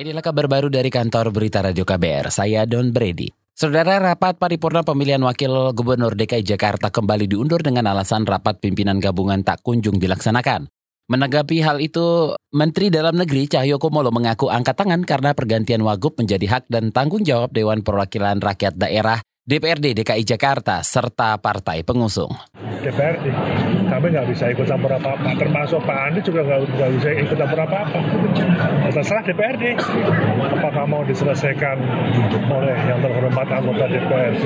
Inilah 0.00 0.24
kabar 0.24 0.48
baru 0.48 0.72
dari 0.72 0.88
kantor 0.88 1.28
berita 1.28 1.60
Radio 1.60 1.84
KBR, 1.84 2.32
saya 2.32 2.64
Don 2.64 2.88
Brady. 2.88 3.28
Saudara 3.52 4.00
rapat 4.00 4.40
paripurna 4.40 4.80
pemilihan 4.80 5.20
wakil 5.20 5.76
gubernur 5.76 6.16
DKI 6.16 6.40
Jakarta 6.40 6.88
kembali 6.88 7.28
diundur 7.28 7.60
dengan 7.60 7.84
alasan 7.84 8.24
rapat 8.24 8.64
pimpinan 8.64 8.96
gabungan 8.96 9.44
tak 9.44 9.60
kunjung 9.60 10.00
dilaksanakan. 10.00 10.72
Menanggapi 11.12 11.60
hal 11.60 11.84
itu, 11.84 12.32
Menteri 12.48 12.88
Dalam 12.88 13.12
Negeri 13.12 13.44
Cahyo 13.44 13.76
Kumolo 13.76 14.08
mengaku 14.08 14.48
angkat 14.48 14.80
tangan 14.80 15.04
karena 15.04 15.36
pergantian 15.36 15.84
wagub 15.84 16.16
menjadi 16.16 16.48
hak 16.48 16.72
dan 16.72 16.96
tanggung 16.96 17.20
jawab 17.20 17.52
Dewan 17.52 17.84
Perwakilan 17.84 18.40
Rakyat 18.40 18.80
Daerah 18.80 19.20
DPRD 19.50 19.98
DKI 19.98 20.22
Jakarta 20.22 20.78
serta 20.86 21.34
partai 21.42 21.82
pengusung. 21.82 22.30
DPRD. 22.86 23.34
Kami 23.90 24.06
nggak 24.14 24.30
bisa 24.30 24.46
ikut 24.54 24.62
campur 24.62 24.94
apa-apa, 24.94 25.34
termasuk 25.34 25.82
Pak 25.82 25.98
Andi 26.06 26.22
juga 26.22 26.46
nggak 26.46 26.90
bisa 26.94 27.08
ikut 27.18 27.34
campur 27.34 27.58
apa-apa. 27.58 27.98
Terserah 28.94 29.26
DPRD. 29.26 29.74
Apakah 30.54 30.86
mau 30.86 31.02
diselesaikan 31.02 31.82
oleh 32.46 32.78
yang 32.86 33.02
terhormat 33.02 33.50
anggota 33.50 33.90
DPRD 33.90 34.44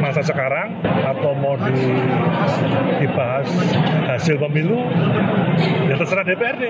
masa 0.00 0.24
sekarang 0.24 0.80
atau 1.04 1.36
mau 1.36 1.60
di, 1.60 1.76
dibahas 3.04 3.52
hasil 4.08 4.40
pemilu, 4.40 4.88
ya 5.84 6.00
terserah 6.00 6.24
DPRD. 6.24 6.64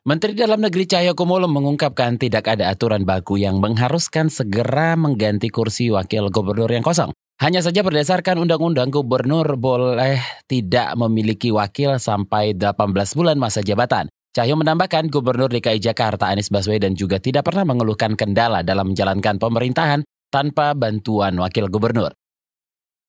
Menteri 0.00 0.32
Dalam 0.32 0.64
Negeri 0.64 0.88
Cahyo 0.88 1.12
Kumolo 1.12 1.44
mengungkapkan 1.44 2.16
tidak 2.16 2.48
ada 2.48 2.72
aturan 2.72 3.04
baku 3.04 3.36
yang 3.36 3.60
mengharuskan 3.60 4.32
segera 4.32 4.96
mengganti 4.96 5.52
kursi 5.52 5.92
wakil 5.92 6.32
gubernur 6.32 6.72
yang 6.72 6.80
kosong. 6.80 7.12
Hanya 7.36 7.60
saja 7.60 7.84
berdasarkan 7.84 8.40
undang-undang 8.40 8.88
gubernur 8.88 9.44
boleh 9.60 10.16
tidak 10.48 10.96
memiliki 10.96 11.52
wakil 11.52 12.00
sampai 12.00 12.56
18 12.56 12.80
bulan 13.12 13.36
masa 13.36 13.60
jabatan. 13.60 14.08
Cahyo 14.32 14.56
menambahkan 14.56 15.12
Gubernur 15.12 15.52
DKI 15.52 15.92
Jakarta 15.92 16.32
Anies 16.32 16.48
Baswedan 16.48 16.96
juga 16.96 17.20
tidak 17.20 17.52
pernah 17.52 17.68
mengeluhkan 17.68 18.16
kendala 18.16 18.64
dalam 18.64 18.96
menjalankan 18.96 19.36
pemerintahan 19.36 20.00
tanpa 20.32 20.72
bantuan 20.72 21.36
wakil 21.36 21.68
gubernur. 21.68 22.16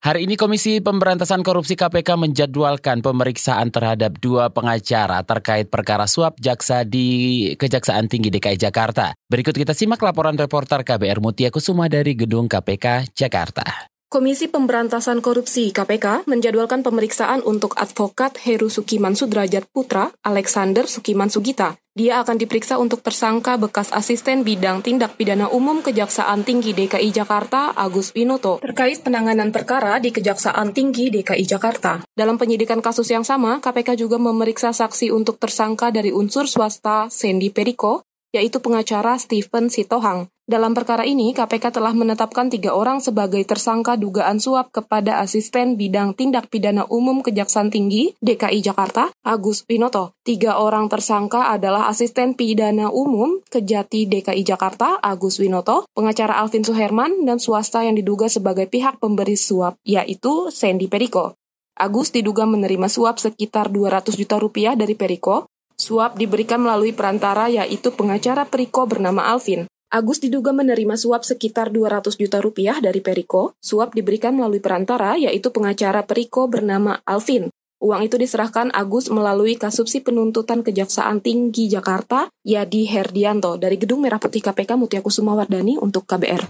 Hari 0.02 0.26
ini 0.26 0.34
Komisi 0.34 0.82
Pemberantasan 0.82 1.46
Korupsi 1.46 1.78
KPK 1.78 2.18
menjadwalkan 2.18 3.06
pemeriksaan 3.06 3.70
terhadap 3.70 4.18
dua 4.18 4.50
pengacara 4.50 5.22
terkait 5.22 5.70
perkara 5.70 6.10
suap 6.10 6.42
jaksa 6.42 6.82
di 6.82 7.54
Kejaksaan 7.54 8.10
Tinggi 8.10 8.34
DKI 8.34 8.58
Jakarta. 8.58 9.14
Berikut 9.30 9.54
kita 9.54 9.78
simak 9.78 10.02
laporan 10.02 10.34
reporter 10.42 10.82
KBR 10.82 11.22
Mutia 11.22 11.54
Kusuma 11.54 11.86
dari 11.86 12.18
Gedung 12.18 12.50
KPK 12.50 13.14
Jakarta. 13.14 13.91
Komisi 14.12 14.52
Pemberantasan 14.52 15.24
Korupsi 15.24 15.72
KPK 15.72 16.28
menjadwalkan 16.28 16.84
pemeriksaan 16.84 17.48
untuk 17.48 17.80
advokat 17.80 18.36
Heru 18.44 18.68
Sukiman 18.68 19.16
Sudrajat 19.16 19.72
Putra, 19.72 20.12
Alexander 20.28 20.84
Sukiman 20.84 21.32
Sugita. 21.32 21.80
Dia 21.96 22.20
akan 22.20 22.36
diperiksa 22.36 22.76
untuk 22.76 23.08
tersangka 23.08 23.56
bekas 23.56 23.88
asisten 23.96 24.44
bidang 24.44 24.84
tindak 24.84 25.16
pidana 25.16 25.48
umum 25.48 25.80
Kejaksaan 25.80 26.44
Tinggi 26.44 26.76
DKI 26.76 27.08
Jakarta, 27.16 27.72
Agus 27.72 28.12
Winoto, 28.12 28.60
terkait 28.60 29.00
penanganan 29.00 29.56
perkara 29.56 29.96
di 30.04 30.12
Kejaksaan 30.12 30.76
Tinggi 30.76 31.08
DKI 31.08 31.48
Jakarta. 31.48 32.04
Dalam 32.12 32.36
penyidikan 32.36 32.84
kasus 32.84 33.08
yang 33.16 33.24
sama, 33.24 33.64
KPK 33.64 33.96
juga 33.96 34.20
memeriksa 34.20 34.76
saksi 34.76 35.16
untuk 35.16 35.40
tersangka 35.40 35.88
dari 35.88 36.12
unsur 36.12 36.52
swasta 36.52 37.08
Sandy 37.08 37.48
Periko, 37.48 38.04
yaitu 38.36 38.60
pengacara 38.60 39.16
Stephen 39.16 39.72
Sitohang. 39.72 40.28
Dalam 40.52 40.76
perkara 40.76 41.08
ini, 41.08 41.32
KPK 41.32 41.80
telah 41.80 41.96
menetapkan 41.96 42.52
tiga 42.52 42.76
orang 42.76 43.00
sebagai 43.00 43.40
tersangka 43.48 43.96
dugaan 43.96 44.36
suap 44.36 44.76
kepada 44.76 45.24
asisten 45.24 45.80
bidang 45.80 46.12
tindak 46.12 46.52
pidana 46.52 46.84
umum 46.92 47.24
Kejaksaan 47.24 47.72
Tinggi 47.72 48.20
DKI 48.20 48.60
Jakarta, 48.60 49.16
Agus 49.24 49.64
Pinoto. 49.64 50.12
Tiga 50.28 50.60
orang 50.60 50.92
tersangka 50.92 51.48
adalah 51.56 51.88
asisten 51.88 52.36
pidana 52.36 52.92
umum 52.92 53.40
Kejati 53.48 54.12
DKI 54.12 54.44
Jakarta, 54.44 55.00
Agus 55.00 55.40
Winoto, 55.40 55.88
pengacara 55.96 56.44
Alvin 56.44 56.68
Suherman, 56.68 57.24
dan 57.24 57.40
swasta 57.40 57.88
yang 57.88 57.96
diduga 57.96 58.28
sebagai 58.28 58.68
pihak 58.68 59.00
pemberi 59.00 59.40
suap, 59.40 59.80
yaitu 59.88 60.52
Sandy 60.52 60.92
Periko. 60.92 61.40
Agus 61.80 62.12
diduga 62.12 62.44
menerima 62.44 62.92
suap 62.92 63.24
sekitar 63.24 63.72
200 63.72 64.20
juta 64.20 64.36
rupiah 64.36 64.76
dari 64.76 65.00
Periko. 65.00 65.48
Suap 65.80 66.20
diberikan 66.20 66.60
melalui 66.60 66.92
perantara 66.92 67.48
yaitu 67.48 67.96
pengacara 67.96 68.44
Periko 68.44 68.84
bernama 68.84 69.32
Alvin. 69.32 69.72
Agus 69.92 70.24
diduga 70.24 70.56
menerima 70.56 70.96
suap 70.96 71.28
sekitar 71.28 71.68
200 71.68 72.16
juta 72.16 72.40
rupiah 72.40 72.80
dari 72.80 73.04
Periko. 73.04 73.60
Suap 73.60 73.92
diberikan 73.92 74.32
melalui 74.32 74.64
perantara, 74.64 75.20
yaitu 75.20 75.52
pengacara 75.52 76.08
Periko 76.08 76.48
bernama 76.48 77.04
Alvin. 77.04 77.52
Uang 77.84 78.08
itu 78.08 78.16
diserahkan 78.16 78.72
Agus 78.72 79.12
melalui 79.12 79.60
kasupsi 79.60 80.00
penuntutan 80.00 80.64
Kejaksaan 80.64 81.20
Tinggi 81.20 81.68
Jakarta, 81.68 82.32
Yadi 82.48 82.88
Herdianto, 82.88 83.60
dari 83.60 83.76
Gedung 83.76 84.08
Merah 84.08 84.16
Putih 84.16 84.40
KPK 84.40 84.80
Mutiakusuma 84.80 85.36
Wardani 85.36 85.76
untuk 85.76 86.08
KBR. 86.08 86.48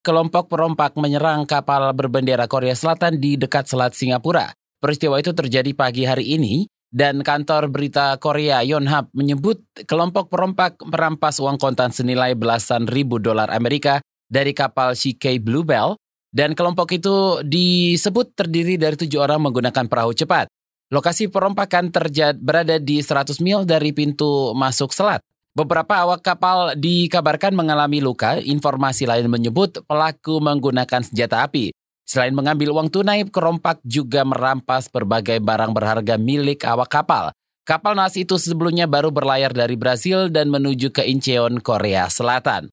Kelompok 0.00 0.48
perompak 0.48 0.96
menyerang 0.96 1.44
kapal 1.44 1.84
berbendera 1.92 2.48
Korea 2.48 2.72
Selatan 2.72 3.20
di 3.20 3.36
dekat 3.36 3.68
Selat 3.68 3.92
Singapura. 3.92 4.56
Peristiwa 4.80 5.20
itu 5.20 5.36
terjadi 5.36 5.76
pagi 5.76 6.08
hari 6.08 6.32
ini 6.32 6.64
dan 6.90 7.22
kantor 7.22 7.70
berita 7.70 8.18
Korea 8.18 8.66
Yonhap 8.66 9.14
menyebut 9.14 9.62
kelompok 9.86 10.26
perompak 10.26 10.78
merampas 10.82 11.38
uang 11.38 11.56
kontan 11.56 11.94
senilai 11.94 12.34
belasan 12.34 12.90
ribu 12.90 13.22
dolar 13.22 13.46
Amerika 13.54 14.02
dari 14.26 14.50
kapal 14.50 14.98
CK 14.98 15.38
Bluebell 15.42 15.94
dan 16.30 16.54
kelompok 16.54 16.94
itu 16.94 17.42
disebut 17.42 18.38
terdiri 18.38 18.78
dari 18.78 18.94
tujuh 18.94 19.18
orang 19.18 19.42
menggunakan 19.42 19.86
perahu 19.90 20.14
cepat. 20.14 20.46
Lokasi 20.90 21.30
perompakan 21.30 21.94
terjadi 21.94 22.38
berada 22.38 22.78
di 22.82 22.98
100 22.98 23.38
mil 23.38 23.62
dari 23.62 23.94
pintu 23.94 24.50
masuk 24.58 24.90
selat. 24.90 25.22
Beberapa 25.54 26.02
awak 26.02 26.22
kapal 26.22 26.78
dikabarkan 26.78 27.54
mengalami 27.54 27.98
luka. 27.98 28.38
Informasi 28.38 29.06
lain 29.06 29.26
menyebut 29.30 29.82
pelaku 29.86 30.38
menggunakan 30.38 31.02
senjata 31.02 31.46
api. 31.46 31.74
Selain 32.10 32.34
mengambil 32.34 32.74
uang 32.74 32.90
tunai, 32.90 33.22
kerompak 33.22 33.78
juga 33.86 34.26
merampas 34.26 34.90
berbagai 34.90 35.38
barang 35.38 35.70
berharga 35.70 36.18
milik 36.18 36.66
awak 36.66 36.90
kapal. 36.90 37.30
Kapal 37.62 37.94
nas 37.94 38.18
itu 38.18 38.34
sebelumnya 38.34 38.90
baru 38.90 39.14
berlayar 39.14 39.54
dari 39.54 39.78
Brasil 39.78 40.26
dan 40.26 40.50
menuju 40.50 40.90
ke 40.90 41.06
Incheon, 41.06 41.62
Korea 41.62 42.10
Selatan. 42.10 42.66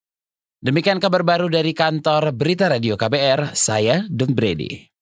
Demikian 0.58 0.98
kabar 0.98 1.22
baru 1.22 1.54
dari 1.54 1.78
kantor 1.78 2.34
Berita 2.34 2.66
Radio 2.66 2.98
KBR, 2.98 3.54
saya 3.54 4.10
Don 4.10 4.34
Brady. 4.34 4.97